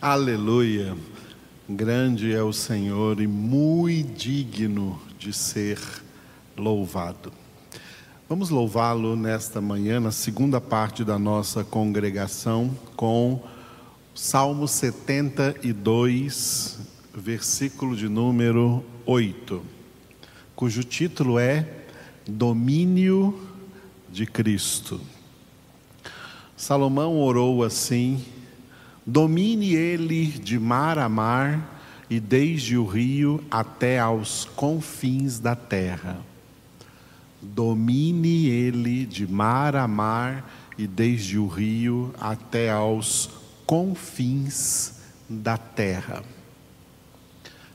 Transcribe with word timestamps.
Aleluia. 0.00 0.96
Grande 1.68 2.32
é 2.32 2.40
o 2.40 2.52
Senhor 2.52 3.20
e 3.20 3.26
muito 3.26 4.16
digno 4.16 5.02
de 5.18 5.32
ser 5.32 5.76
louvado. 6.56 7.32
Vamos 8.28 8.48
louvá-lo 8.48 9.16
nesta 9.16 9.60
manhã, 9.60 9.98
na 9.98 10.12
segunda 10.12 10.60
parte 10.60 11.02
da 11.02 11.18
nossa 11.18 11.64
congregação, 11.64 12.72
com 12.94 13.42
Salmo 14.14 14.68
72, 14.68 16.78
versículo 17.12 17.96
de 17.96 18.08
número 18.08 18.84
8, 19.04 19.60
cujo 20.54 20.84
título 20.84 21.40
é 21.40 21.68
Domínio 22.24 23.36
de 24.08 24.26
Cristo. 24.26 25.00
Salomão 26.56 27.20
orou 27.20 27.64
assim: 27.64 28.24
Domine 29.10 29.74
ele 29.74 30.26
de 30.26 30.58
mar 30.58 30.98
a 30.98 31.08
mar 31.08 31.80
e 32.10 32.20
desde 32.20 32.76
o 32.76 32.84
rio 32.84 33.42
até 33.50 33.98
aos 33.98 34.44
confins 34.44 35.38
da 35.38 35.56
terra. 35.56 36.20
Domine 37.40 38.48
ele 38.48 39.06
de 39.06 39.26
mar 39.26 39.74
a 39.76 39.88
mar 39.88 40.74
e 40.76 40.86
desde 40.86 41.38
o 41.38 41.46
rio 41.46 42.12
até 42.20 42.70
aos 42.70 43.30
confins 43.64 45.00
da 45.26 45.56
terra. 45.56 46.22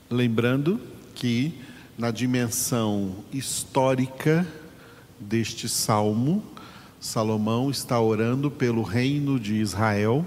Lembrando 0.08 0.80
que 1.16 1.52
na 1.98 2.12
dimensão 2.12 3.12
histórica 3.32 4.46
deste 5.18 5.68
salmo, 5.68 6.44
Salomão 7.00 7.72
está 7.72 8.00
orando 8.00 8.52
pelo 8.52 8.82
reino 8.82 9.40
de 9.40 9.54
Israel, 9.56 10.24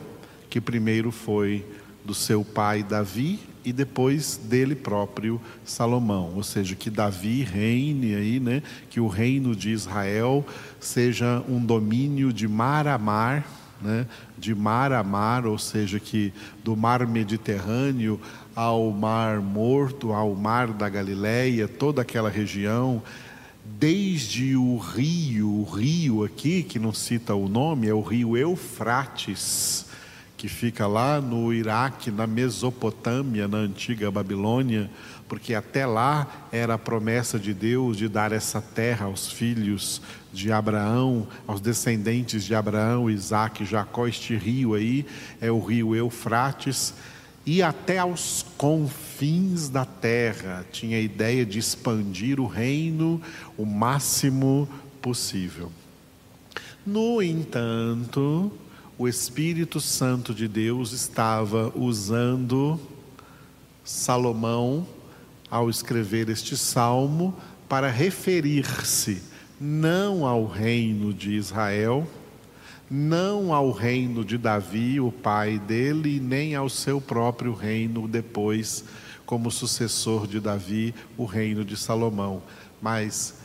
que 0.50 0.62
primeiro 0.62 1.12
foi 1.12 1.66
do 2.06 2.14
seu 2.14 2.44
pai 2.44 2.84
Davi 2.84 3.40
e 3.66 3.74
depois 3.74 4.38
dele 4.38 4.76
próprio 4.76 5.42
Salomão, 5.66 6.32
ou 6.36 6.44
seja, 6.44 6.74
que 6.74 6.90
Davi 6.90 7.44
reine 7.44 8.16
aí, 8.16 8.40
né? 8.40 8.64
Que 8.90 9.02
o 9.02 9.08
reino 9.08 9.54
de 9.54 9.72
Israel 9.72 10.46
seja 10.80 11.44
um 11.50 11.60
domínio 11.60 12.32
de 12.32 12.48
mar 12.48 12.88
a 12.88 12.98
mar, 12.98 13.46
né? 13.82 14.08
De 14.38 14.56
mar 14.56 14.94
a 14.94 15.04
mar, 15.04 15.46
ou 15.46 15.58
seja, 15.58 16.00
que 16.00 16.34
do 16.64 16.78
mar 16.78 17.06
Mediterrâneo 17.06 18.22
ao 18.56 18.90
mar 18.90 19.42
Morto, 19.42 20.14
ao 20.14 20.34
mar 20.34 20.70
da 20.70 20.88
Galileia, 20.88 21.68
toda 21.68 22.02
aquela 22.02 22.30
região 22.30 23.04
desde 23.78 24.56
o 24.56 24.78
rio, 24.78 25.50
o 25.50 25.64
rio 25.66 26.24
aqui, 26.24 26.64
que 26.64 26.80
não 26.80 26.94
cita 26.94 27.36
o 27.36 27.50
nome, 27.50 27.88
é 27.88 27.94
o 27.94 28.02
rio 28.02 28.38
Eufrates, 28.38 29.87
que 30.38 30.48
fica 30.48 30.86
lá 30.86 31.20
no 31.20 31.52
Iraque, 31.52 32.12
na 32.12 32.28
Mesopotâmia, 32.28 33.48
na 33.48 33.58
antiga 33.58 34.12
Babilônia, 34.12 34.90
porque 35.28 35.56
até 35.56 35.86
lá 35.86 36.48
era 36.52 36.76
a 36.76 36.78
promessa 36.78 37.40
de 37.40 37.56
Deus 37.56 37.98
de 37.98 38.08
dar 38.08 38.32
essa 38.32 38.62
terra 38.62 39.08
aos 39.08 39.32
filhos 39.32 40.00
de 40.32 40.52
Abraão, 40.52 41.28
aos 41.48 41.60
descendentes 41.60 42.44
de 42.44 42.54
Abraão, 42.54 43.10
Isaac, 43.10 43.66
Jacó. 43.66 44.08
Este 44.08 44.36
rio 44.36 44.76
aí 44.76 45.08
é 45.42 45.52
o 45.52 45.60
rio 45.60 45.96
Eufrates 45.96 46.94
e 47.44 47.64
até 47.64 47.98
aos 47.98 48.46
confins 48.58 49.70
da 49.70 49.86
terra. 49.86 50.64
Tinha 50.72 50.98
a 50.98 51.02
ideia 51.02 51.44
de 51.44 51.58
expandir 51.58 52.40
o 52.40 52.46
reino 52.46 53.20
o 53.58 53.66
máximo 53.66 54.70
possível. 55.02 55.72
No 56.86 57.22
entanto, 57.22 58.52
o 58.98 59.08
Espírito 59.08 59.80
Santo 59.80 60.34
de 60.34 60.48
Deus 60.48 60.92
estava 60.92 61.72
usando 61.76 62.80
Salomão 63.84 64.88
ao 65.52 65.70
escrever 65.70 66.30
este 66.30 66.58
salmo 66.58 67.36
para 67.70 67.92
referir-se 67.92 69.22
não 69.62 70.26
ao 70.26 70.48
reino 70.48 71.14
de 71.14 71.36
Israel, 71.36 72.08
não 72.90 73.54
ao 73.54 73.72
reino 73.72 74.26
de 74.26 74.36
Davi, 74.38 75.00
o 75.00 75.12
pai 75.12 75.60
dele, 75.60 76.20
nem 76.20 76.56
ao 76.56 76.68
seu 76.68 77.00
próprio 77.00 77.54
reino 77.54 78.08
depois, 78.08 78.84
como 79.28 79.52
sucessor 79.52 80.26
de 80.26 80.40
Davi, 80.40 80.96
o 81.16 81.26
reino 81.26 81.64
de 81.64 81.78
Salomão, 81.78 82.42
mas 82.82 83.36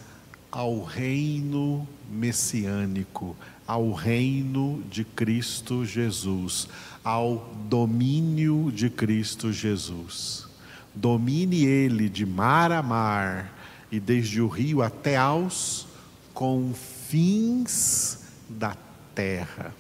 ao 0.50 0.82
reino 0.82 1.86
messiânico, 2.10 3.36
ao 3.72 3.90
reino 3.90 4.84
de 4.90 5.02
Cristo 5.02 5.82
Jesus, 5.82 6.68
ao 7.02 7.50
domínio 7.70 8.70
de 8.70 8.90
Cristo 8.90 9.50
Jesus. 9.50 10.46
Domine 10.94 11.64
ele 11.64 12.10
de 12.10 12.26
mar 12.26 12.70
a 12.70 12.82
mar 12.82 13.58
e 13.90 13.98
desde 13.98 14.42
o 14.42 14.46
rio 14.46 14.82
até 14.82 15.16
aos 15.16 15.86
confins 16.34 18.18
da 18.46 18.76
terra. 19.14 19.74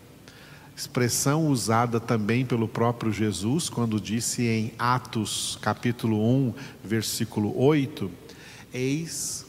Expressão 0.74 1.48
usada 1.48 2.00
também 2.00 2.46
pelo 2.46 2.66
próprio 2.66 3.12
Jesus 3.12 3.68
quando 3.68 4.00
disse 4.00 4.46
em 4.46 4.72
Atos 4.78 5.58
capítulo 5.60 6.26
1, 6.46 6.54
versículo 6.82 7.62
8: 7.62 8.10
Eis 8.72 9.44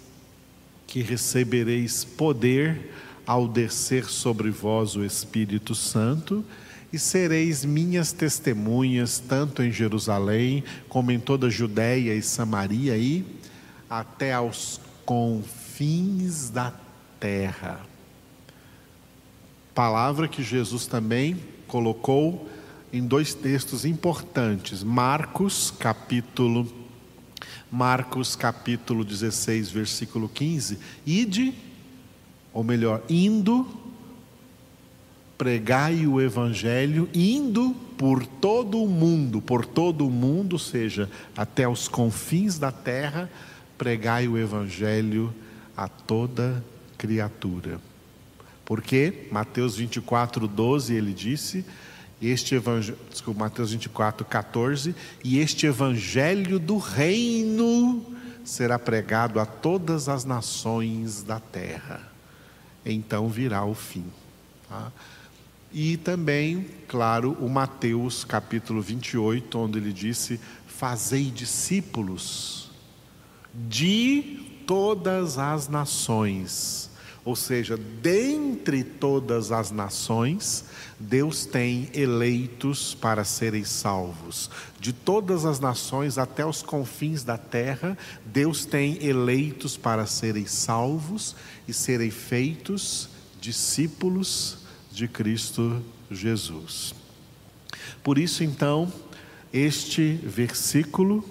que 0.86 1.02
recebereis 1.02 2.04
poder 2.04 2.92
ao 3.26 3.48
descer 3.48 4.06
sobre 4.06 4.50
vós 4.50 4.96
o 4.96 5.04
Espírito 5.04 5.74
Santo, 5.74 6.44
e 6.92 7.00
sereis 7.00 7.66
minhas 7.66 8.12
testemunhas, 8.12 9.18
tanto 9.18 9.64
em 9.64 9.72
Jerusalém, 9.72 10.64
como 10.88 11.12
em 11.12 11.20
toda 11.20 11.48
a 11.48 11.50
Judéia 11.50 12.14
e 12.14 12.22
Samaria, 12.22 12.96
e 12.98 13.26
até 13.90 14.34
aos 14.34 14.80
confins 15.06 16.50
da 16.50 16.72
terra. 17.20 17.80
Palavra 19.74 20.28
que 20.28 20.44
Jesus 20.44 20.86
também 20.86 21.38
colocou 21.68 22.48
em 22.92 23.02
dois 23.06 23.34
textos 23.34 23.86
importantes. 23.86 24.84
Marcos, 24.84 25.72
capítulo 25.72 26.72
Marcos 27.74 28.36
capítulo 28.36 29.04
16, 29.04 29.72
versículo 29.72 30.30
15, 30.30 30.78
ide, 31.08 31.56
ou 32.54 32.64
melhor, 32.64 33.02
indo 33.10 33.68
pregai 35.38 36.06
o 36.08 36.22
evangelho 36.22 37.10
indo 37.14 37.76
por 37.98 38.26
todo 38.26 38.82
o 38.82 38.88
mundo, 38.88 39.42
por 39.42 39.66
todo 39.66 40.08
o 40.08 40.12
mundo, 40.12 40.58
seja, 40.60 41.10
até 41.36 41.68
os 41.68 41.88
confins 41.88 42.58
da 42.58 42.72
terra, 42.72 43.30
pregai 43.78 44.28
o 44.28 44.38
evangelho 44.38 45.34
a 45.76 45.88
toda 45.88 46.64
criatura. 46.98 47.80
Porque 48.64 49.28
Mateus 49.32 49.76
24, 49.76 50.48
12 50.48 50.94
ele 50.94 51.14
disse, 51.14 51.66
este 52.22 52.56
evangelho, 52.56 52.98
desculpa, 53.10 53.42
Mateus 53.42 53.72
24, 53.72 54.26
14, 54.26 54.96
e 55.24 55.40
este 55.40 55.66
evangelho 55.66 56.58
do 56.58 56.78
reino 56.78 58.06
será 58.46 58.80
pregado 58.80 59.40
a 59.40 59.46
todas 59.46 60.08
as 60.08 60.24
nações 60.24 61.22
da 61.22 61.40
terra. 61.40 62.13
Então 62.86 63.30
virá 63.30 63.64
o 63.66 63.74
fim. 63.74 64.06
Tá? 64.68 64.92
E 65.72 65.98
também, 65.98 66.68
claro, 66.88 67.32
o 67.40 67.50
Mateus 67.50 68.24
capítulo 68.24 68.82
28, 68.82 69.58
onde 69.58 69.80
ele 69.80 69.92
disse: 69.92 70.40
Fazei 70.68 71.32
discípulos 71.32 72.70
de 73.54 74.64
todas 74.68 75.38
as 75.38 75.68
nações 75.68 76.90
ou 77.26 77.36
seja, 77.38 77.78
dentre 77.78 78.84
todas 78.84 79.52
as 79.52 79.72
nações, 79.72 80.66
Deus 81.00 81.46
tem 81.46 81.90
eleitos 81.94 82.94
para 82.94 83.24
serem 83.24 83.64
salvos. 83.64 84.50
De 84.78 84.92
todas 84.92 85.46
as 85.46 85.58
nações 85.60 86.18
até 86.18 86.46
os 86.46 86.62
confins 86.62 87.24
da 87.24 87.38
terra, 87.38 87.98
Deus 88.26 88.66
tem 88.66 89.02
eleitos 89.06 89.78
para 89.78 90.06
serem 90.06 90.46
salvos 90.46 91.34
e 91.66 91.74
serem 91.74 92.12
feitos 92.12 93.08
discípulos 93.40 94.58
de 94.92 95.08
Cristo 95.08 95.82
Jesus. 96.12 96.94
Por 98.04 98.18
isso, 98.18 98.44
então, 98.44 98.92
este 99.54 100.14
versículo, 100.14 101.24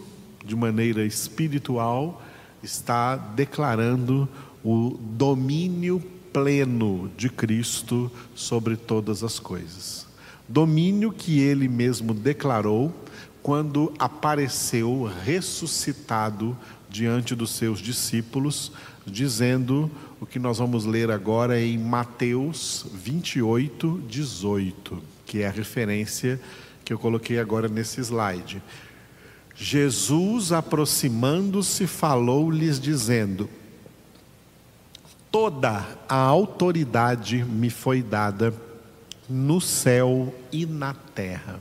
de 0.42 0.56
maneira 0.56 1.04
espiritual, 1.04 2.22
está 2.62 3.16
declarando 3.16 4.28
o 4.64 4.98
domínio 5.00 6.02
pleno 6.32 7.10
de 7.16 7.28
Cristo 7.28 8.10
sobre 8.34 8.76
todas 8.76 9.22
as 9.22 9.38
coisas. 9.38 10.06
Domínio 10.48 11.12
que 11.12 11.40
ele 11.40 11.68
mesmo 11.68 12.14
declarou 12.14 12.94
quando 13.42 13.92
apareceu 13.98 15.10
ressuscitado 15.24 16.56
diante 16.88 17.34
dos 17.34 17.50
seus 17.50 17.80
discípulos, 17.80 18.72
dizendo 19.06 19.90
o 20.20 20.26
que 20.26 20.38
nós 20.38 20.58
vamos 20.58 20.84
ler 20.84 21.10
agora 21.10 21.60
em 21.60 21.76
Mateus 21.76 22.86
28, 22.94 24.02
18, 24.06 25.02
que 25.26 25.42
é 25.42 25.46
a 25.48 25.50
referência 25.50 26.40
que 26.84 26.92
eu 26.92 26.98
coloquei 26.98 27.38
agora 27.38 27.68
nesse 27.68 28.00
slide. 28.00 28.62
Jesus, 29.54 30.52
aproximando-se, 30.52 31.86
falou-lhes, 31.86 32.78
dizendo: 32.78 33.48
Toda 35.32 35.88
a 36.06 36.14
autoridade 36.14 37.42
me 37.42 37.70
foi 37.70 38.02
dada 38.02 38.52
no 39.26 39.62
céu 39.62 40.32
e 40.52 40.66
na 40.66 40.92
terra. 40.92 41.58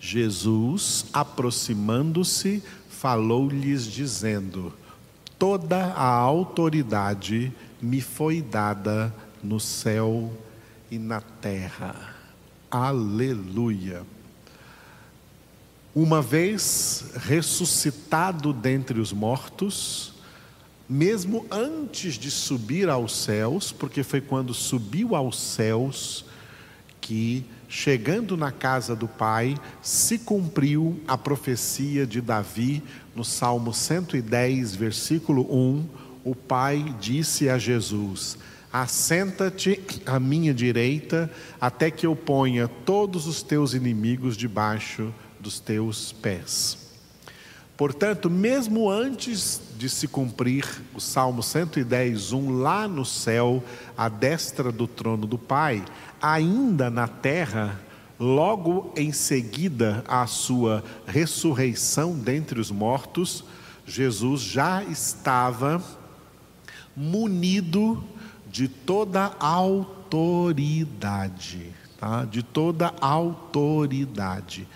Jesus, 0.00 1.04
aproximando-se, 1.12 2.62
falou-lhes, 2.88 3.84
dizendo: 3.84 4.72
Toda 5.38 5.92
a 5.92 6.08
autoridade 6.08 7.52
me 7.78 8.00
foi 8.00 8.40
dada 8.40 9.14
no 9.42 9.60
céu 9.60 10.32
e 10.90 10.98
na 10.98 11.20
terra. 11.20 12.14
Aleluia. 12.70 14.02
Uma 15.94 16.22
vez 16.22 17.12
ressuscitado 17.16 18.50
dentre 18.50 18.98
os 18.98 19.12
mortos, 19.12 20.13
mesmo 20.88 21.46
antes 21.50 22.14
de 22.14 22.30
subir 22.30 22.88
aos 22.88 23.16
céus, 23.16 23.72
porque 23.72 24.02
foi 24.02 24.20
quando 24.20 24.52
subiu 24.52 25.14
aos 25.14 25.38
céus 25.38 26.24
que, 27.00 27.44
chegando 27.68 28.36
na 28.36 28.52
casa 28.52 28.94
do 28.94 29.08
Pai, 29.08 29.56
se 29.82 30.18
cumpriu 30.18 31.00
a 31.06 31.16
profecia 31.16 32.06
de 32.06 32.20
Davi 32.20 32.82
no 33.14 33.24
Salmo 33.24 33.72
110, 33.72 34.74
versículo 34.74 35.42
1. 35.50 35.86
O 36.24 36.34
Pai 36.34 36.94
disse 37.00 37.48
a 37.48 37.58
Jesus: 37.58 38.38
Assenta-te 38.72 39.80
à 40.04 40.18
minha 40.18 40.52
direita, 40.52 41.30
até 41.60 41.90
que 41.90 42.06
eu 42.06 42.16
ponha 42.16 42.68
todos 42.68 43.26
os 43.26 43.42
teus 43.42 43.72
inimigos 43.72 44.36
debaixo 44.36 45.12
dos 45.38 45.60
teus 45.60 46.12
pés. 46.12 46.83
Portanto, 47.76 48.30
mesmo 48.30 48.88
antes 48.88 49.60
de 49.76 49.88
se 49.88 50.06
cumprir 50.06 50.64
o 50.94 51.00
Salmo 51.00 51.42
110, 51.42 52.32
1, 52.32 52.60
lá 52.60 52.86
no 52.86 53.04
céu, 53.04 53.64
à 53.96 54.08
destra 54.08 54.70
do 54.70 54.86
trono 54.86 55.26
do 55.26 55.36
Pai, 55.36 55.84
ainda 56.22 56.88
na 56.88 57.08
terra, 57.08 57.80
logo 58.18 58.92
em 58.96 59.10
seguida 59.10 60.04
à 60.06 60.24
sua 60.28 60.84
ressurreição 61.04 62.16
dentre 62.16 62.60
os 62.60 62.70
mortos, 62.70 63.44
Jesus 63.84 64.40
já 64.40 64.84
estava 64.84 65.82
munido 66.96 68.04
de 68.48 68.68
toda 68.68 69.32
autoridade, 69.40 71.72
tá? 71.98 72.24
de 72.24 72.44
toda 72.44 72.94
autoridade 73.00 74.68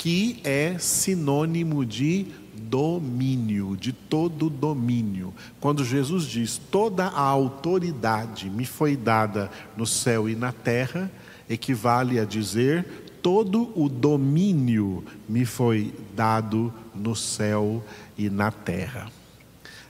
que 0.00 0.40
é 0.44 0.78
sinônimo 0.78 1.84
de 1.84 2.24
domínio, 2.54 3.76
de 3.76 3.92
todo 3.92 4.48
domínio. 4.48 5.34
Quando 5.60 5.84
Jesus 5.84 6.24
diz: 6.24 6.56
toda 6.56 7.04
a 7.04 7.20
autoridade 7.20 8.48
me 8.48 8.64
foi 8.64 8.96
dada 8.96 9.50
no 9.76 9.84
céu 9.86 10.26
e 10.26 10.34
na 10.34 10.52
terra, 10.52 11.12
equivale 11.50 12.18
a 12.18 12.24
dizer: 12.24 12.86
todo 13.20 13.78
o 13.78 13.90
domínio 13.90 15.04
me 15.28 15.44
foi 15.44 15.92
dado 16.16 16.72
no 16.94 17.14
céu 17.14 17.84
e 18.16 18.30
na 18.30 18.50
terra. 18.50 19.12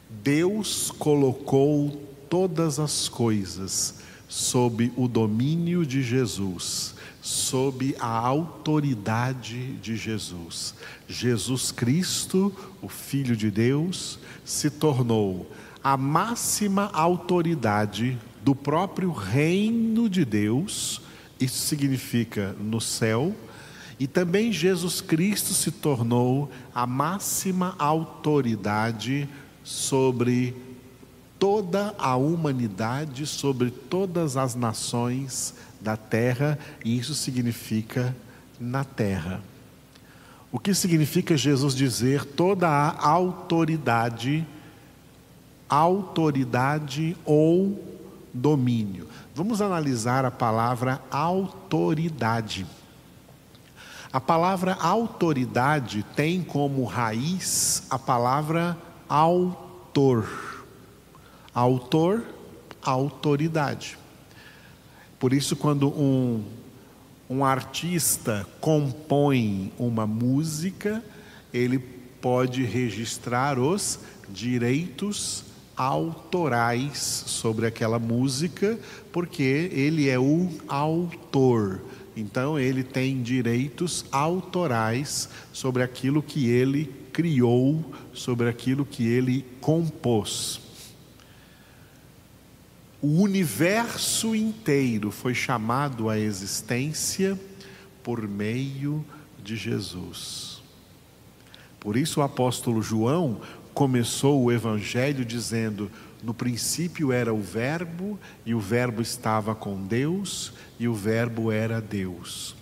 Deus 0.09 0.91
colocou 0.91 2.05
todas 2.29 2.81
as 2.81 3.09
coisas 3.09 4.01
sob 4.29 4.93
o 4.97 5.07
domínio 5.07 5.87
de 5.87 6.03
Jesus 6.03 6.99
sob 7.21 7.95
a 7.99 8.07
autoridade 8.07 9.75
de 9.75 9.97
Jesus. 9.97 10.75
Jesus 11.09 11.71
Cristo, 11.71 12.53
o 12.81 12.89
Filho 12.89 13.37
de 13.37 13.51
Deus, 13.51 14.19
se 14.45 14.71
tornou 14.71 15.51
a 15.83 15.97
máxima 15.97 16.91
autoridade 16.93 18.19
do 18.43 18.55
próprio 18.55 19.13
reino 19.13 20.09
de 20.09 20.25
Deus, 20.25 21.01
isso 21.39 21.67
significa 21.67 22.55
no 22.59 22.81
céu, 22.81 23.35
e 23.99 24.07
também 24.07 24.51
Jesus 24.51 25.01
Cristo 25.01 25.53
se 25.53 25.71
tornou 25.71 26.51
a 26.75 26.87
máxima 26.87 27.75
autoridade 27.79 29.29
sobre 29.63 30.57
toda 31.39 31.95
a 31.99 32.17
humanidade, 32.17 33.27
sobre 33.27 33.71
todas 33.71 34.37
as 34.37 34.55
nações 34.55 35.55
da 35.81 35.97
terra, 35.97 36.59
e 36.85 36.99
isso 36.99 37.15
significa 37.15 38.15
na 38.59 38.85
terra. 38.85 39.41
O 40.53 40.59
que 40.59 40.75
significa 40.75 41.37
Jesus 41.37 41.75
dizer 41.75 42.25
toda 42.25 42.69
a 42.69 43.09
autoridade, 43.09 44.47
autoridade 45.69 47.17
ou 47.25 47.83
domínio? 48.35 49.09
Vamos 49.35 49.63
analisar 49.63 50.25
a 50.25 50.31
palavra 50.31 51.01
autoridade. 51.11 52.67
A 54.13 54.21
palavra 54.21 54.75
autoridade 54.75 56.05
tem 56.17 56.43
como 56.43 56.85
raiz 56.85 57.85
a 57.89 57.97
palavra 57.97 58.77
autor. 59.09 60.29
Autor, 61.55 62.25
autoridade. 62.83 64.00
Por 65.21 65.35
isso, 65.35 65.55
quando 65.55 65.87
um, 65.89 66.43
um 67.29 67.45
artista 67.45 68.47
compõe 68.59 69.71
uma 69.79 70.07
música, 70.07 71.05
ele 71.53 71.79
pode 71.79 72.65
registrar 72.65 73.59
os 73.59 74.01
direitos 74.31 75.45
autorais 75.77 77.25
sobre 77.27 77.67
aquela 77.67 77.99
música, 77.99 78.79
porque 79.13 79.71
ele 79.73 80.09
é 80.09 80.19
o 80.19 80.49
autor. 80.67 81.83
Então, 82.17 82.59
ele 82.59 82.83
tem 82.83 83.23
direitos 83.23 84.07
autorais 84.11 85.29
sobre 85.53 85.83
aquilo 85.83 86.23
que 86.23 86.49
ele 86.49 86.87
criou, 87.13 87.85
sobre 88.15 88.49
aquilo 88.49 88.87
que 88.87 89.07
ele 89.07 89.45
compôs. 89.61 90.70
O 93.03 93.23
universo 93.23 94.35
inteiro 94.35 95.11
foi 95.11 95.33
chamado 95.33 96.11
à 96.11 96.19
existência 96.19 97.39
por 98.03 98.29
meio 98.29 99.03
de 99.43 99.57
Jesus. 99.57 100.63
Por 101.79 101.97
isso 101.97 102.21
o 102.21 102.23
apóstolo 102.23 102.83
João 102.83 103.41
começou 103.73 104.43
o 104.43 104.53
evangelho 104.53 105.25
dizendo: 105.25 105.91
No 106.23 106.35
princípio 106.35 107.11
era 107.11 107.33
o 107.33 107.41
Verbo, 107.41 108.19
e 108.45 108.55
o 108.55 108.61
Verbo 108.61 109.01
estava 109.01 109.55
com 109.55 109.83
Deus, 109.83 110.53
e 110.79 110.87
o 110.87 110.93
Verbo 110.93 111.51
era 111.51 111.81
Deus. 111.81 112.55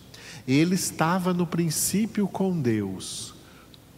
Ele 0.46 0.76
estava 0.76 1.34
no 1.34 1.48
princípio 1.48 2.28
com 2.28 2.60
Deus. 2.60 3.34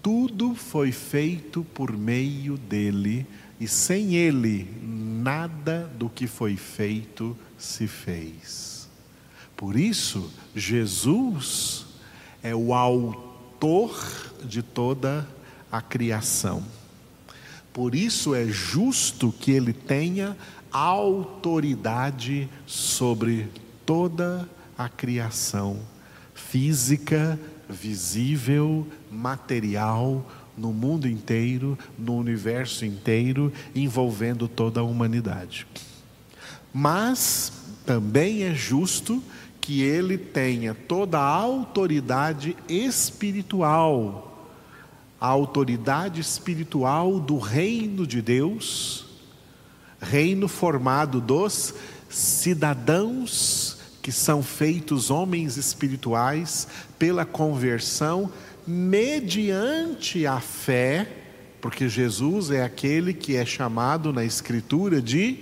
Tudo 0.03 0.55
foi 0.55 0.91
feito 0.91 1.63
por 1.75 1.95
meio 1.95 2.57
dele 2.57 3.27
e 3.61 3.69
sem 3.69 4.15
ele, 4.15 4.67
nada 4.83 5.87
do 5.99 6.09
que 6.09 6.27
foi 6.27 6.57
feito 6.57 7.37
se 7.59 7.87
fez. 7.87 8.89
Por 9.55 9.77
isso, 9.77 10.33
Jesus 10.57 11.85
é 12.43 12.55
o 12.55 12.73
autor 12.73 13.95
de 14.43 14.63
toda 14.63 15.29
a 15.71 15.83
criação. 15.83 16.65
Por 17.71 17.95
isso 17.95 18.35
é 18.35 18.47
justo 18.47 19.31
que 19.31 19.51
ele 19.51 19.75
tenha 19.75 20.35
autoridade 20.73 22.49
sobre 22.67 23.49
toda 23.85 24.49
a 24.79 24.89
criação 24.89 25.79
física, 26.35 27.39
visível, 27.69 28.87
material, 29.11 30.27
no 30.57 30.73
mundo 30.73 31.09
inteiro, 31.09 31.79
no 31.99 32.17
universo 32.17 32.85
inteiro, 32.85 33.53
envolvendo 33.75 34.47
toda 34.49 34.81
a 34.81 34.85
humanidade. 34.85 35.67
Mas 36.73 37.53
também 37.85 38.45
é 38.45 38.55
justo 38.55 39.23
que 39.61 39.83
ele 39.83 40.17
tenha 40.17 40.75
toda 40.75 41.19
a 41.19 41.25
autoridade 41.25 42.57
espiritual, 42.69 44.49
a 45.21 45.27
autoridade 45.27 46.21
espiritual 46.21 47.21
do 47.21 47.39
reino 47.39 48.07
de 48.07 48.23
Deus, 48.23 49.07
reino 50.01 50.49
formado 50.49 51.21
dos 51.21 51.75
cidadãos 52.09 53.79
que 54.03 54.11
são 54.11 54.43
feitos 54.43 55.11
homens 55.11 55.57
espirituais 55.57 56.67
pela 56.99 57.25
conversão 57.25 58.33
mediante 58.67 60.27
a 60.27 60.41
fé, 60.41 61.09
porque 61.61 61.89
Jesus 61.89 62.51
é 62.51 62.63
aquele 62.63 63.13
que 63.13 63.37
é 63.37 63.45
chamado 63.45 64.13
na 64.13 64.25
Escritura 64.25 65.01
de 65.01 65.39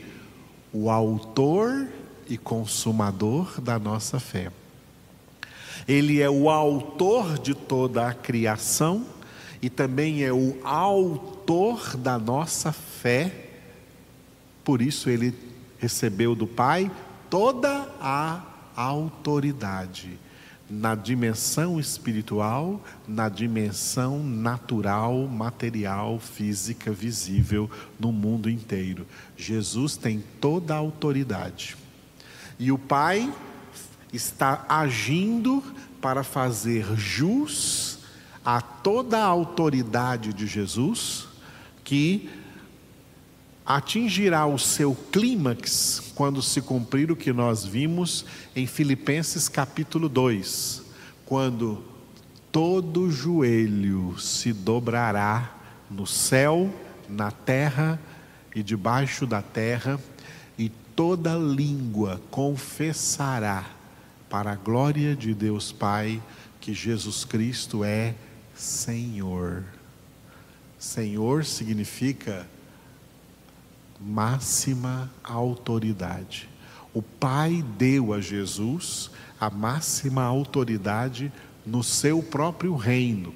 o 0.73 0.91
autor 0.91 1.89
e 2.29 2.37
consumador 2.37 3.61
da 3.61 3.79
nossa 3.79 4.21
fé. 4.21 4.51
Ele 5.87 6.21
é 6.21 6.29
o 6.29 6.51
autor 6.51 7.39
de 7.39 7.55
toda 7.55 8.07
a 8.07 8.15
criação 8.15 9.07
e 9.63 9.71
também 9.71 10.23
é 10.23 10.33
o 10.33 10.57
autor 10.63 11.97
da 11.97 12.19
nossa 12.19 12.73
fé. 12.73 13.33
Por 14.63 14.83
isso 14.83 15.09
ele 15.09 15.35
recebeu 15.79 16.35
do 16.35 16.47
Pai 16.47 16.91
toda 17.31 17.89
a 18.01 18.43
autoridade 18.77 20.19
na 20.71 20.95
dimensão 20.95 21.81
espiritual, 21.81 22.83
na 23.07 23.29
dimensão 23.29 24.23
natural, 24.23 25.27
material, 25.27 26.19
física, 26.19 26.93
visível 26.93 27.71
no 27.99 28.13
mundo 28.13 28.51
inteiro. 28.51 29.07
Jesus 29.37 29.97
tem 29.97 30.23
toda 30.41 30.75
a 30.75 30.79
autoridade. 30.79 31.77
E 32.59 32.71
o 32.71 32.79
Pai 32.79 33.33
está 34.13 34.67
agindo 34.69 35.63
para 36.01 36.23
fazer 36.23 36.85
jus 36.97 37.99
a 38.45 38.61
toda 38.61 39.19
a 39.19 39.27
autoridade 39.27 40.33
de 40.33 40.47
Jesus, 40.47 41.29
que 41.85 42.31
atingirá 43.69 44.47
o 44.47 44.59
seu 44.59 44.97
clímax 45.13 46.11
quando 46.15 46.41
se 46.41 46.63
cumprir 46.63 47.13
o 47.13 47.17
que 47.17 47.35
nós 47.35 47.67
vimos 47.67 48.25
em 48.57 48.67
Filipenses 48.67 49.47
capítulo 49.47 50.09
2, 50.09 50.85
quando 51.27 51.85
todo 52.51 53.11
joelho 53.11 54.19
se 54.19 54.55
dobrará 54.55 55.55
no 55.91 56.07
céu, 56.07 56.75
na 57.11 57.31
terra 57.31 58.01
e 58.57 58.63
debaixo 58.63 59.27
da 59.27 59.43
terra, 59.43 60.01
e 60.57 60.71
toda 60.97 61.37
língua 61.37 62.23
confessará 62.31 63.67
para 64.31 64.53
a 64.53 64.57
glória 64.57 65.15
de 65.15 65.35
Deus 65.35 65.73
Pai 65.73 66.23
que 66.59 66.73
Jesus 66.73 67.23
Cristo 67.23 67.85
é 67.85 68.15
Senhor. 68.55 69.63
Senhor 70.79 71.45
significa 71.45 72.47
máxima 74.01 75.11
autoridade. 75.23 76.49
O 76.95 77.03
Pai 77.03 77.65
deu 77.77 78.13
a 78.13 78.21
Jesus 78.21 79.11
a 79.41 79.51
máxima 79.51 80.23
autoridade 80.23 81.33
no 81.65 81.83
seu 81.83 82.23
próprio 82.23 82.75
reino. 82.75 83.33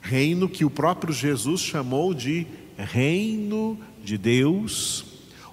Reino 0.00 0.48
que 0.48 0.64
o 0.64 0.70
próprio 0.70 1.12
Jesus 1.12 1.60
chamou 1.60 2.14
de 2.14 2.46
reino 2.76 3.78
de 4.02 4.16
Deus, 4.16 5.04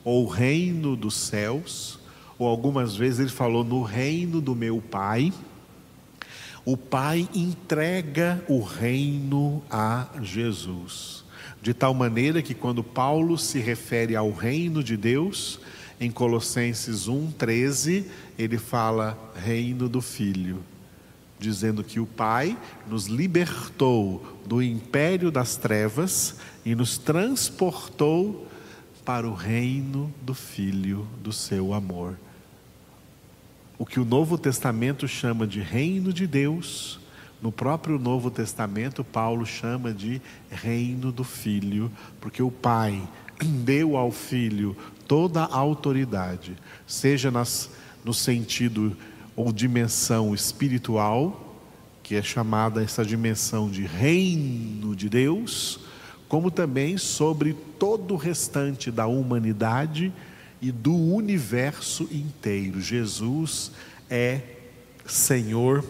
ou 0.03 0.27
reino 0.27 0.95
dos 0.95 1.15
céus, 1.15 1.99
ou 2.37 2.47
algumas 2.47 2.95
vezes 2.95 3.19
ele 3.19 3.29
falou 3.29 3.63
no 3.63 3.83
reino 3.83 4.39
do 4.39 4.55
meu 4.55 4.81
Pai. 4.81 5.33
O 6.65 6.77
Pai 6.77 7.27
entrega 7.33 8.43
o 8.47 8.61
reino 8.61 9.63
a 9.69 10.07
Jesus. 10.21 11.25
De 11.61 11.73
tal 11.73 11.93
maneira 11.93 12.41
que 12.41 12.53
quando 12.53 12.83
Paulo 12.83 13.37
se 13.37 13.59
refere 13.59 14.15
ao 14.15 14.31
reino 14.31 14.83
de 14.83 14.95
Deus, 14.95 15.59
em 15.99 16.09
Colossenses 16.09 17.07
1:13, 17.07 18.05
ele 18.37 18.57
fala 18.57 19.17
reino 19.35 19.89
do 19.89 20.01
filho, 20.01 20.63
dizendo 21.37 21.83
que 21.83 21.99
o 21.99 22.05
Pai 22.05 22.57
nos 22.87 23.07
libertou 23.07 24.39
do 24.45 24.61
império 24.63 25.29
das 25.29 25.57
trevas 25.57 26.35
e 26.65 26.73
nos 26.73 26.97
transportou 26.97 28.47
para 29.03 29.27
o 29.27 29.33
reino 29.33 30.13
do 30.21 30.33
filho 30.33 31.05
do 31.21 31.33
seu 31.33 31.73
amor. 31.73 32.17
O 33.77 33.85
que 33.85 33.99
o 33.99 34.05
Novo 34.05 34.37
Testamento 34.37 35.07
chama 35.07 35.47
de 35.47 35.59
reino 35.61 36.13
de 36.13 36.27
Deus, 36.27 36.99
no 37.41 37.51
próprio 37.51 37.97
Novo 37.97 38.29
Testamento, 38.29 39.03
Paulo 39.03 39.45
chama 39.45 39.93
de 39.93 40.21
reino 40.49 41.11
do 41.11 41.23
Filho, 41.23 41.91
porque 42.19 42.43
o 42.43 42.51
Pai 42.51 43.01
deu 43.63 43.95
ao 43.95 44.11
Filho 44.11 44.75
toda 45.07 45.43
a 45.43 45.55
autoridade, 45.55 46.55
seja 46.85 47.31
nas, 47.31 47.69
no 48.03 48.13
sentido 48.13 48.95
ou 49.35 49.53
dimensão 49.53 50.35
espiritual, 50.35 51.45
que 52.03 52.15
é 52.15 52.21
chamada 52.21 52.83
essa 52.83 53.05
dimensão 53.05 53.69
de 53.69 53.83
reino 53.83 54.95
de 54.95 55.07
Deus, 55.07 55.79
como 56.27 56.51
também 56.51 56.97
sobre 56.97 57.53
todo 57.53 58.13
o 58.13 58.17
restante 58.17 58.91
da 58.91 59.07
humanidade 59.07 60.11
e 60.61 60.71
do 60.71 60.93
universo 60.93 62.07
inteiro. 62.11 62.81
Jesus 62.81 63.71
é 64.09 64.41
Senhor 65.05 65.83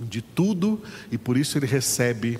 de 0.00 0.22
tudo 0.22 0.82
e 1.10 1.18
por 1.18 1.36
isso 1.36 1.58
ele 1.58 1.66
recebe 1.66 2.38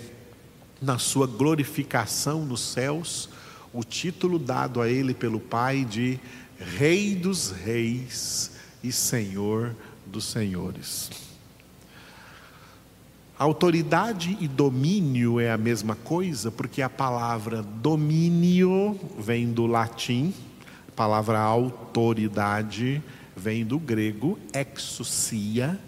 na 0.81 0.99
sua 0.99 1.27
glorificação 1.27 2.45
nos 2.45 2.61
céus 2.61 3.29
o 3.73 3.85
título 3.85 4.39
dado 4.39 4.81
a 4.81 4.89
ele 4.89 5.15
pelo 5.15 5.39
Pai 5.39 5.85
de 5.85 6.19
Rei 6.59 7.15
dos 7.15 7.51
Reis 7.51 8.53
e 8.83 8.91
Senhor 8.91 9.77
dos 10.07 10.25
Senhores. 10.25 11.11
Autoridade 13.39 14.37
e 14.39 14.47
domínio 14.47 15.41
é 15.41 15.51
a 15.51 15.57
mesma 15.57 15.95
coisa, 15.95 16.51
porque 16.51 16.83
a 16.83 16.91
palavra 16.91 17.63
domínio 17.63 18.99
vem 19.19 19.51
do 19.51 19.67
latim, 19.67 20.35
a 20.89 20.93
palavra 20.93 21.39
autoridade 21.39 23.03
vem 23.35 23.65
do 23.65 23.79
grego 23.79 24.39
exousia, 24.53 25.81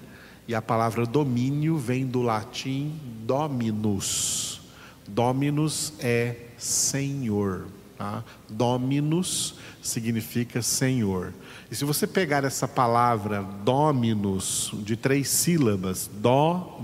e 0.47 0.55
a 0.55 0.63
palavra 0.63 1.07
domínio 1.07 1.77
vem 1.77 2.07
do 2.07 2.23
latim 2.23 2.93
dominus. 3.25 4.61
Dominus 5.07 5.93
é 6.01 6.37
Senhor. 6.59 7.67
Tá? 7.97 8.25
Dominus 8.49 9.55
significa 9.81 10.61
Senhor. 10.63 11.33
E 11.71 11.77
se 11.77 11.85
você 11.85 12.07
pegar 12.07 12.45
essa 12.45 12.67
palavra 12.67 13.43
dominus, 13.65 14.73
de 14.85 14.97
três 14.97 15.29
sílabas, 15.29 16.11
dominus, 16.13 16.81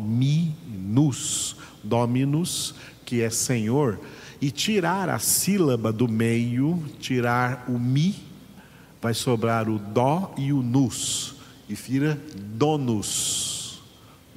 dominus, 1.83 2.75
que 3.05 3.21
é 3.23 3.31
Senhor, 3.31 3.99
e 4.41 4.51
tirar 4.51 5.09
a 5.09 5.19
sílaba 5.19 5.93
do 5.93 6.07
meio, 6.07 6.81
tirar 7.01 7.65
o 7.69 7.79
mi, 7.79 8.15
vai 9.01 9.15
sobrar 9.15 9.69
o 9.69 9.79
dó 9.79 10.33
e 10.37 10.53
o 10.53 10.63
nus, 10.63 11.38
e 11.69 11.75
vira 11.75 12.19
donus 12.35 13.59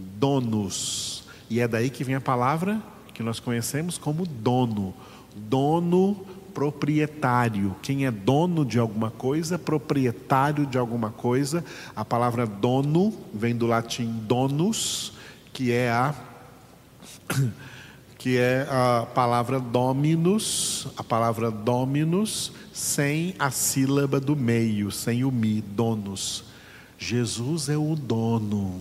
donos. 0.01 1.23
E 1.49 1.59
é 1.59 1.67
daí 1.67 1.89
que 1.89 2.03
vem 2.03 2.15
a 2.15 2.21
palavra 2.21 2.81
que 3.13 3.23
nós 3.23 3.39
conhecemos 3.39 3.97
como 3.97 4.25
dono. 4.25 4.93
Dono 5.35 6.25
proprietário. 6.53 7.75
Quem 7.81 8.05
é 8.05 8.11
dono 8.11 8.65
de 8.65 8.77
alguma 8.77 9.09
coisa, 9.09 9.57
proprietário 9.57 10.65
de 10.65 10.77
alguma 10.77 11.09
coisa. 11.09 11.63
A 11.95 12.03
palavra 12.03 12.45
dono 12.45 13.13
vem 13.33 13.55
do 13.55 13.67
latim 13.67 14.07
donus, 14.27 15.13
que 15.53 15.71
é 15.71 15.89
a 15.89 16.13
que 18.17 18.37
é 18.37 18.67
a 18.69 19.07
palavra 19.15 19.59
dominus, 19.59 20.87
a 20.95 21.03
palavra 21.03 21.49
dominus 21.49 22.51
sem 22.71 23.33
a 23.39 23.49
sílaba 23.49 24.19
do 24.19 24.35
meio, 24.35 24.91
sem 24.91 25.23
o 25.23 25.31
mi, 25.31 25.59
donos. 25.59 26.50
Jesus 27.03 27.67
é 27.67 27.75
o 27.75 27.95
dono. 27.95 28.79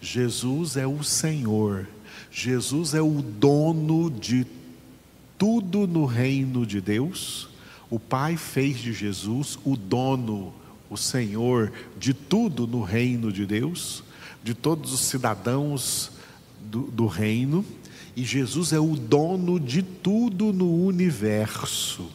Jesus 0.00 0.76
é 0.76 0.86
o 0.86 1.02
Senhor, 1.02 1.88
Jesus 2.30 2.94
é 2.94 3.02
o 3.02 3.20
dono 3.20 4.08
de 4.08 4.46
tudo 5.36 5.88
no 5.88 6.04
reino 6.04 6.64
de 6.64 6.80
Deus. 6.80 7.48
O 7.90 7.98
Pai 7.98 8.36
fez 8.36 8.78
de 8.78 8.92
Jesus 8.92 9.58
o 9.64 9.76
dono, 9.76 10.54
o 10.88 10.96
Senhor 10.96 11.72
de 11.98 12.14
tudo 12.14 12.64
no 12.64 12.80
reino 12.80 13.32
de 13.32 13.44
Deus, 13.44 14.04
de 14.42 14.54
todos 14.54 14.92
os 14.92 15.00
cidadãos 15.00 16.12
do, 16.60 16.82
do 16.82 17.06
reino, 17.06 17.64
e 18.14 18.22
Jesus 18.24 18.72
é 18.72 18.78
o 18.78 18.94
dono 18.94 19.58
de 19.58 19.82
tudo 19.82 20.52
no 20.52 20.84
universo, 20.84 22.08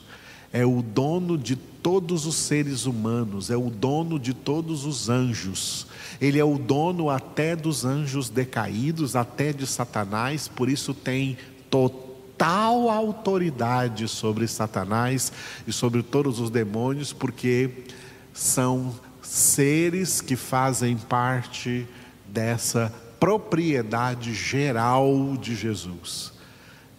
é 0.52 0.66
o 0.66 0.82
dono 0.82 1.38
de 1.38 1.56
todos 1.56 2.26
os 2.26 2.36
seres 2.36 2.86
humanos, 2.86 3.50
é 3.50 3.58
o 3.58 3.70
dono 3.70 4.20
de 4.20 4.34
todos 4.34 4.86
os 4.86 5.10
anjos, 5.10 5.88
ele 6.20 6.40
é 6.40 6.44
o 6.44 6.58
dono 6.58 7.10
até 7.10 7.56
dos 7.56 7.86
anjos 7.86 8.30
decaídos, 8.30 9.16
até 9.16 9.54
de 9.54 9.66
Satanás, 9.66 10.48
por 10.48 10.70
isso 10.70 10.94
tem 10.94 11.38
total 11.70 12.90
autoridade 12.90 14.08
sobre 14.08 14.48
Satanás 14.48 15.32
e 15.68 15.74
sobre 15.74 16.04
todos 16.04 16.40
os 16.40 16.50
demônios, 16.50 17.14
porque 17.14 17.86
são 18.34 18.94
seres 19.22 20.22
que 20.22 20.36
fazem 20.36 20.96
parte 20.96 21.88
dessa 22.26 22.94
propriedade 23.20 24.34
geral 24.34 25.36
de 25.38 25.56
Jesus 25.56 26.37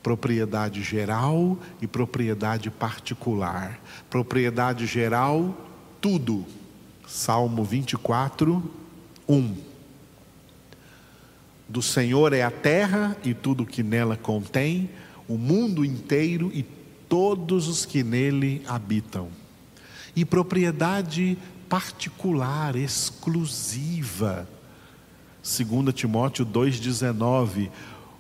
propriedade 0.03 0.83
geral 0.83 1.59
e 1.81 1.87
propriedade 1.87 2.71
particular. 2.71 3.81
Propriedade 4.09 4.87
geral, 4.87 5.57
tudo. 6.01 6.45
Salmo 7.07 7.65
24, 7.65 8.63
1. 9.29 9.55
Do 11.69 11.83
Senhor 11.83 12.33
é 12.33 12.43
a 12.43 12.51
terra 12.51 13.17
e 13.25 13.35
tudo 13.35 13.67
que 13.67 13.83
nela 13.83 14.17
contém, 14.17 14.91
o 15.27 15.37
mundo 15.37 15.85
inteiro 15.85 16.51
e 16.55 16.63
todos 17.09 17.69
os 17.69 17.85
que 17.85 18.03
nele 18.03 18.63
habitam. 18.67 19.29
E 20.17 20.25
propriedade 20.25 21.37
particular, 21.69 22.75
exclusiva. 22.77 24.49
2 25.43 25.95
Timóteo 25.95 26.45
2,19: 26.45 27.71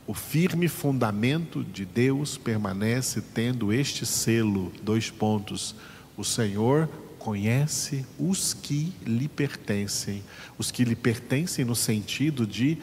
O 0.08 0.14
firme 0.14 0.68
fundamento 0.68 1.62
de 1.62 1.84
Deus 1.84 2.38
permanece 2.38 3.20
tendo 3.20 3.70
este 3.70 4.06
selo, 4.06 4.72
dois 4.82 5.10
pontos. 5.10 5.76
O 6.16 6.24
Senhor 6.24 6.88
conhece 7.18 8.06
os 8.18 8.54
que 8.54 8.94
lhe 9.04 9.28
pertencem. 9.28 10.22
Os 10.56 10.70
que 10.70 10.82
lhe 10.82 10.96
pertencem 10.96 11.62
no 11.62 11.76
sentido 11.76 12.46
de 12.46 12.78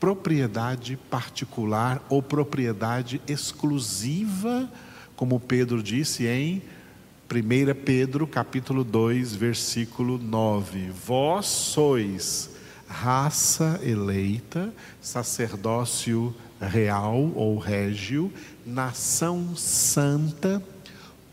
propriedade 0.00 0.98
particular 1.08 2.04
ou 2.08 2.20
propriedade 2.20 3.22
exclusiva, 3.28 4.68
como 5.14 5.38
Pedro 5.38 5.80
disse 5.80 6.26
em 6.26 6.60
1 7.30 7.84
Pedro 7.84 8.26
capítulo 8.26 8.82
2, 8.82 9.36
versículo 9.36 10.18
9. 10.18 10.90
Vós 10.90 11.46
sois 11.46 12.50
raça 12.92 13.80
eleita, 13.82 14.72
sacerdócio 15.00 16.34
real 16.60 17.32
ou 17.34 17.58
régio, 17.58 18.32
nação 18.64 19.56
santa, 19.56 20.62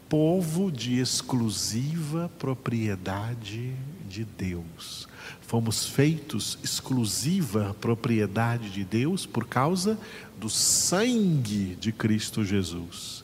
povo 0.07 0.71
de 0.71 0.99
exclusiva 0.99 2.31
propriedade 2.39 3.73
de 4.07 4.23
Deus. 4.23 5.07
Fomos 5.41 5.85
feitos 5.85 6.57
exclusiva 6.63 7.75
propriedade 7.79 8.69
de 8.69 8.83
Deus 8.83 9.25
por 9.25 9.45
causa 9.45 9.99
do 10.39 10.49
sangue 10.49 11.75
de 11.75 11.91
Cristo 11.91 12.43
Jesus, 12.43 13.23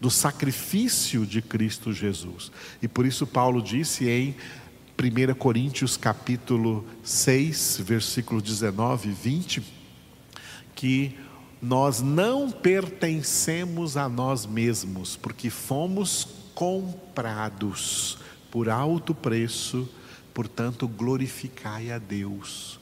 do 0.00 0.10
sacrifício 0.10 1.26
de 1.26 1.42
Cristo 1.42 1.92
Jesus. 1.92 2.50
E 2.82 2.88
por 2.88 3.04
isso 3.04 3.26
Paulo 3.26 3.62
disse 3.62 4.08
em 4.08 4.34
1 4.96 5.34
Coríntios 5.34 5.96
capítulo 5.96 6.84
6, 7.02 7.80
versículo 7.82 8.40
19 8.40 9.08
e 9.08 9.12
20, 9.12 9.62
que 10.74 11.18
nós 11.60 12.00
não 12.00 12.50
pertencemos 12.50 13.96
a 13.96 14.08
nós 14.08 14.46
mesmos, 14.46 15.16
porque 15.16 15.50
fomos 15.50 16.28
comprados 16.54 18.18
por 18.50 18.68
alto 18.68 19.14
preço, 19.14 19.88
portanto, 20.32 20.86
glorificai 20.86 21.90
a 21.90 21.98
Deus 21.98 22.78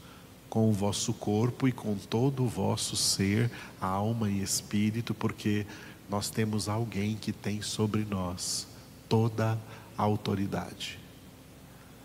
com 0.51 0.69
o 0.69 0.73
vosso 0.73 1.15
corpo 1.15 1.67
e 1.67 1.73
com 1.73 1.95
todo 1.97 2.45
o 2.45 2.49
vosso 2.49 2.95
ser, 2.95 3.51
alma 3.81 4.29
e 4.29 4.43
espírito, 4.43 5.15
porque 5.15 5.67
nós 6.11 6.29
temos 6.29 6.69
alguém 6.69 7.17
que 7.17 7.33
tem 7.33 7.63
sobre 7.63 8.05
nós 8.05 8.67
toda 9.09 9.59
a 9.97 10.03
autoridade. 10.03 11.02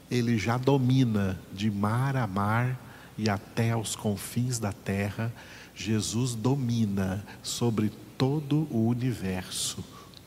Ele 0.10 0.38
já 0.38 0.58
domina 0.58 1.40
de 1.54 1.70
mar 1.70 2.16
a 2.16 2.26
mar 2.26 2.80
e 3.18 3.30
até 3.30 3.72
aos 3.72 3.96
confins 3.96 4.60
da 4.60 4.72
terra 4.72 5.34
Jesus 5.78 6.34
domina 6.34 7.24
sobre 7.44 7.92
todo 8.18 8.68
o 8.72 8.88
universo. 8.88 9.86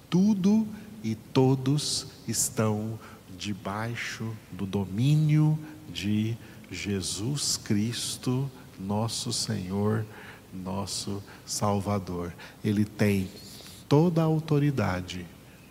Tudo 0.09 0.67
e 1.03 1.17
todos 1.17 2.07
estão 2.29 2.97
debaixo 3.37 4.33
do 4.53 4.65
domínio 4.65 5.59
de 5.93 6.37
Jesus 6.71 7.57
Cristo, 7.57 8.49
nosso 8.79 9.33
Senhor, 9.33 10.07
nosso 10.55 11.21
Salvador. 11.45 12.33
Ele 12.63 12.85
tem 12.85 13.29
toda 13.89 14.21
a 14.21 14.27
autoridade 14.27 15.27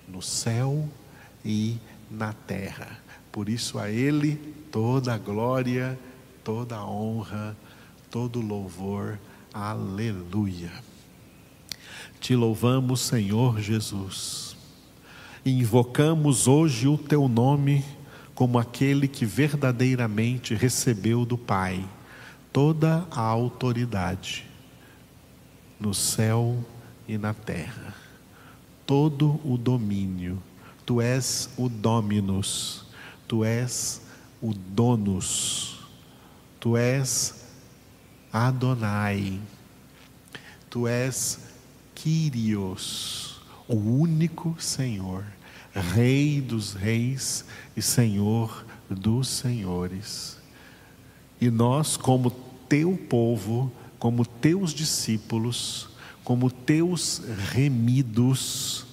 no 0.10 0.22
céu 0.22 0.90
e 1.46 1.78
na 2.12 2.34
terra. 2.34 3.00
Por 3.32 3.50
isso 3.50 3.78
a 3.80 3.90
Ele 3.90 4.36
toda 4.72 5.14
a 5.14 5.18
glória, 5.18 5.98
toda 6.44 6.78
a 6.78 6.86
honra, 6.86 7.56
todo 8.10 8.40
o 8.40 8.46
louvor 8.46 9.18
Aleluia. 9.54 10.72
Te 12.20 12.36
louvamos, 12.36 13.02
Senhor 13.02 13.60
Jesus. 13.60 14.56
Invocamos 15.44 16.48
hoje 16.48 16.88
o 16.88 16.98
teu 16.98 17.28
nome 17.28 17.84
como 18.36 18.60
aquele 18.60 19.08
que 19.08 19.26
verdadeiramente 19.26 20.54
recebeu 20.54 21.26
do 21.26 21.38
Pai 21.38 21.84
toda 22.54 23.08
a 23.10 23.22
autoridade 23.22 24.46
no 25.80 25.94
céu 25.94 26.64
e 27.08 27.18
na 27.18 27.34
terra, 27.34 27.96
todo 28.86 29.40
o 29.44 29.58
domínio. 29.58 30.42
Tu 30.86 31.02
és 31.02 31.50
o 31.58 31.70
Dominus, 31.70 32.86
tu 33.30 33.46
és 33.46 34.02
o 34.42 34.56
Donos, 34.56 35.78
tu 36.60 36.76
és 36.76 37.46
Adonai, 38.34 39.40
tu 40.68 40.88
és 40.88 41.40
Kyrios, 41.94 43.40
o 43.68 43.76
único 43.76 44.56
Senhor, 44.60 45.24
Rei 45.72 46.42
dos 46.42 46.74
reis 46.74 47.46
e 47.78 47.82
Senhor 47.84 48.66
dos 48.90 49.28
senhores. 49.28 50.40
E 51.40 51.52
nós, 51.52 51.96
como 51.96 52.32
teu 52.68 52.98
povo, 52.98 53.72
como 54.00 54.26
teus 54.26 54.74
discípulos, 54.74 55.88
como 56.24 56.50
teus 56.50 57.22
remidos, 57.54 58.88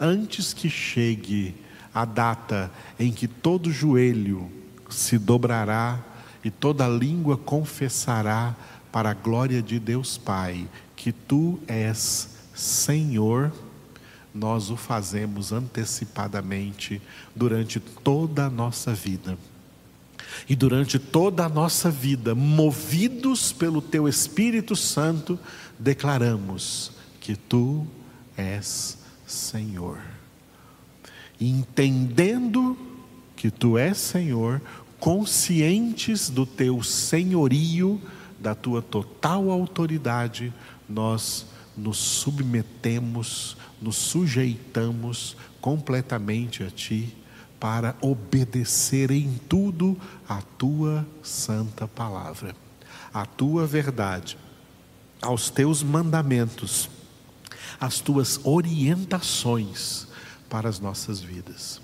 antes 0.00 0.54
que 0.54 0.70
chegue 0.70 1.65
a 1.96 2.04
data 2.04 2.70
em 3.00 3.10
que 3.10 3.26
todo 3.26 3.72
joelho 3.72 4.50
se 4.90 5.18
dobrará 5.18 5.98
e 6.44 6.50
toda 6.50 6.86
língua 6.86 7.38
confessará 7.38 8.54
para 8.92 9.12
a 9.12 9.14
glória 9.14 9.62
de 9.62 9.78
Deus 9.78 10.18
Pai 10.18 10.68
que 10.94 11.10
tu 11.10 11.58
és 11.66 12.36
Senhor, 12.54 13.50
nós 14.34 14.68
o 14.68 14.76
fazemos 14.76 15.54
antecipadamente 15.54 17.00
durante 17.34 17.80
toda 17.80 18.44
a 18.44 18.50
nossa 18.50 18.92
vida. 18.92 19.38
E 20.46 20.54
durante 20.54 20.98
toda 20.98 21.46
a 21.46 21.48
nossa 21.48 21.90
vida, 21.90 22.34
movidos 22.34 23.52
pelo 23.52 23.80
teu 23.80 24.06
Espírito 24.06 24.76
Santo, 24.76 25.40
declaramos 25.78 26.92
que 27.20 27.34
tu 27.34 27.86
és 28.36 28.98
Senhor. 29.26 30.15
Entendendo 31.40 32.76
que 33.36 33.50
tu 33.50 33.76
és 33.76 33.98
Senhor, 33.98 34.60
conscientes 34.98 36.30
do 36.30 36.46
teu 36.46 36.82
senhorio, 36.82 38.00
da 38.38 38.54
tua 38.54 38.80
total 38.80 39.50
autoridade, 39.50 40.52
nós 40.88 41.46
nos 41.76 41.98
submetemos, 41.98 43.56
nos 43.80 43.96
sujeitamos 43.96 45.36
completamente 45.60 46.62
a 46.62 46.70
ti 46.70 47.14
para 47.60 47.94
obedecer 48.00 49.10
em 49.10 49.38
tudo 49.48 49.96
a 50.28 50.40
tua 50.40 51.06
santa 51.22 51.86
palavra, 51.86 52.54
a 53.12 53.26
tua 53.26 53.66
verdade, 53.66 54.38
aos 55.20 55.50
teus 55.50 55.82
mandamentos, 55.82 56.88
as 57.80 58.00
tuas 58.00 58.40
orientações 58.44 60.06
para 60.48 60.68
as 60.68 60.80
nossas 60.80 61.20
vidas. 61.20 61.80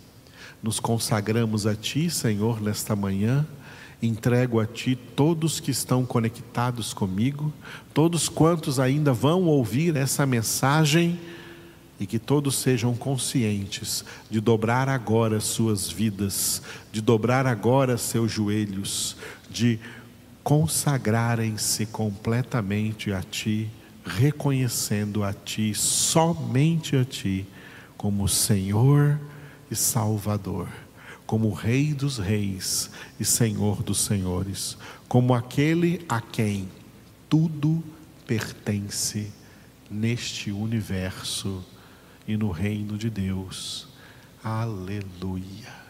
Nos 0.62 0.78
consagramos 0.78 1.66
a 1.66 1.74
Ti, 1.74 2.08
Senhor, 2.08 2.60
nesta 2.60 2.94
manhã. 2.94 3.46
Entrego 4.00 4.60
a 4.60 4.66
Ti 4.66 4.96
todos 4.96 5.60
que 5.60 5.70
estão 5.70 6.04
conectados 6.04 6.92
comigo, 6.94 7.52
todos 7.92 8.28
quantos 8.28 8.78
ainda 8.78 9.12
vão 9.12 9.44
ouvir 9.44 9.96
essa 9.96 10.24
mensagem 10.26 11.18
e 11.98 12.06
que 12.06 12.18
todos 12.18 12.56
sejam 12.56 12.96
conscientes 12.96 14.04
de 14.28 14.40
dobrar 14.40 14.88
agora 14.88 15.38
suas 15.38 15.88
vidas, 15.88 16.60
de 16.90 17.00
dobrar 17.00 17.46
agora 17.46 17.96
seus 17.96 18.32
joelhos, 18.32 19.16
de 19.48 19.78
consagrarem-se 20.42 21.86
completamente 21.86 23.12
a 23.12 23.22
Ti, 23.22 23.70
reconhecendo 24.04 25.22
a 25.22 25.32
Ti, 25.32 25.74
somente 25.74 26.96
a 26.96 27.04
Ti, 27.04 27.46
como 28.02 28.28
Senhor 28.28 29.16
e 29.70 29.76
Salvador, 29.76 30.68
como 31.24 31.52
Rei 31.52 31.94
dos 31.94 32.18
Reis 32.18 32.90
e 33.20 33.24
Senhor 33.24 33.80
dos 33.80 34.00
Senhores, 34.00 34.76
como 35.06 35.32
aquele 35.32 36.04
a 36.08 36.20
quem 36.20 36.68
tudo 37.28 37.80
pertence 38.26 39.32
neste 39.88 40.50
universo 40.50 41.64
e 42.26 42.36
no 42.36 42.50
reino 42.50 42.98
de 42.98 43.08
Deus. 43.08 43.86
Aleluia. 44.42 45.81